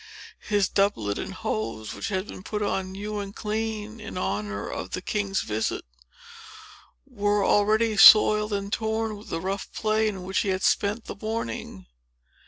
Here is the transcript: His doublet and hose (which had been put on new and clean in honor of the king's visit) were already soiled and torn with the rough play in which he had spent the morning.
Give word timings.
His 0.39 0.67
doublet 0.67 1.19
and 1.19 1.31
hose 1.31 1.93
(which 1.93 2.07
had 2.07 2.27
been 2.27 2.41
put 2.41 2.63
on 2.63 2.91
new 2.93 3.19
and 3.19 3.35
clean 3.35 3.99
in 3.99 4.17
honor 4.17 4.67
of 4.67 4.93
the 4.93 5.01
king's 5.03 5.41
visit) 5.41 5.85
were 7.05 7.45
already 7.45 7.95
soiled 7.97 8.51
and 8.51 8.73
torn 8.73 9.15
with 9.15 9.29
the 9.29 9.39
rough 9.39 9.71
play 9.73 10.07
in 10.07 10.23
which 10.23 10.39
he 10.39 10.49
had 10.49 10.63
spent 10.63 11.05
the 11.05 11.15
morning. 11.21 11.85